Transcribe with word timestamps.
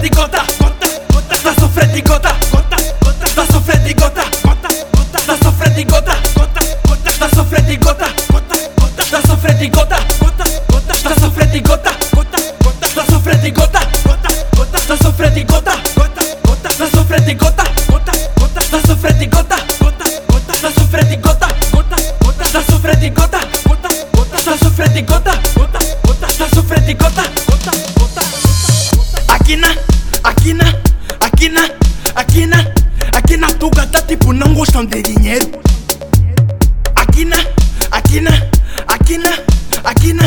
de 0.00 0.08
conta. 0.10 0.49
Aqui 30.22 30.52
na, 30.54 30.64
aqui 31.20 31.48
na, 31.48 31.62
aqui 32.14 32.46
na, 32.46 32.58
aqui 33.12 33.36
na 33.36 33.48
Tuga 33.48 33.86
tá 33.86 34.00
tipo 34.02 34.32
não 34.32 34.54
gostam 34.54 34.84
de 34.84 35.02
dinheiro. 35.02 35.50
Aqui 36.94 37.24
na, 37.24 37.36
aqui 37.90 38.20
na, 38.20 38.30
aqui 38.86 39.18
na, 39.18 39.30
aqui 39.84 40.12
na, 40.12 40.26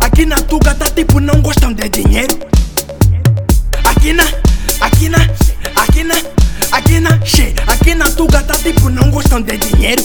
aqui 0.00 0.26
na 0.26 0.36
Tuga 0.36 0.74
tá 0.74 0.90
tipo 0.90 1.20
não 1.20 1.40
gostam 1.40 1.72
de 1.72 1.88
dinheiro. 1.88 2.38
Aqui 3.84 4.12
na, 4.12 4.24
aqui 4.80 5.08
na, 5.08 5.18
aqui 5.76 6.04
na, 6.04 6.14
aqui 6.72 7.00
na, 7.00 7.20
che, 7.24 7.54
aqui 7.66 7.94
na 7.94 8.10
Tuga 8.10 8.42
tá 8.42 8.54
tipo 8.58 8.88
não 8.88 9.10
gostam 9.10 9.40
de 9.40 9.56
dinheiro. 9.56 10.02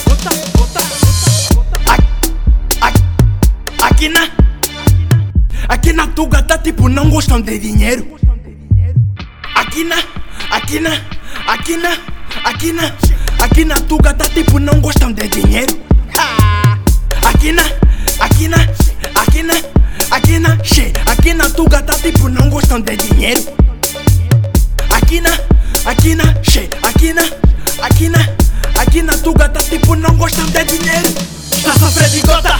gota, 0.04 0.53
Aqui 4.04 4.12
na, 4.12 4.28
aqui 5.66 5.92
na 5.94 6.06
Tuga 6.08 6.42
tá 6.42 6.58
tipo 6.58 6.90
não 6.90 7.08
gostam 7.08 7.40
de 7.40 7.58
dinheiro. 7.58 8.06
Aqui 9.54 9.82
na, 9.82 9.96
aqui 10.50 10.78
na, 10.78 10.90
aqui 11.46 11.78
na, 11.78 11.96
aqui 12.44 12.72
na, 12.72 12.92
aqui 13.42 13.64
na 13.64 13.74
Tuga 13.76 14.12
tá 14.12 14.28
tipo 14.28 14.58
não 14.58 14.78
gostam 14.82 15.10
de 15.10 15.26
dinheiro. 15.26 15.80
Aqui 17.24 17.50
na, 17.52 17.62
aqui 18.20 18.46
na, 18.46 18.58
aqui 19.14 19.42
na, 19.42 19.54
aqui 20.10 20.38
na, 20.38 20.58
aqui 21.10 21.32
na 21.32 21.48
Tuga 21.48 21.80
tá 21.80 21.94
tipo 21.94 22.28
não 22.28 22.50
gostam 22.50 22.80
de 22.82 22.96
dinheiro. 22.98 23.42
Aqui 24.90 25.22
na, 25.22 25.30
aqui 25.86 26.14
na, 26.14 26.24
aqui 26.82 27.14
na, 27.14 27.22
aqui 27.82 28.08
na, 28.10 28.28
aqui 28.82 29.02
na 29.02 29.16
Tuga 29.16 29.48
tá 29.48 29.60
tipo 29.60 29.96
não 29.96 30.14
gostam 30.14 30.44
de 30.44 30.62
dinheiro. 30.64 31.10
Tá 31.62 31.72
sofrendo 31.78 32.10
de 32.10 32.20
gota, 32.20 32.53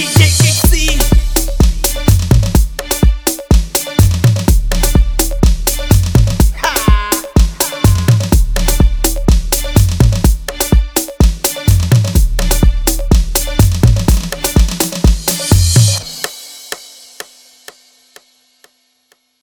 DJ 0.00 0.39